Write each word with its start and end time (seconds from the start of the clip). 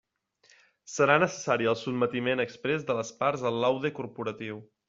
Serà 0.93 1.17
necessari 1.25 1.69
el 1.73 1.77
sotmetiment 1.83 2.43
exprés 2.47 2.89
de 2.91 2.99
les 3.03 3.15
parts 3.23 3.49
al 3.51 3.65
laude 3.67 3.97
corporatiu. 4.01 4.69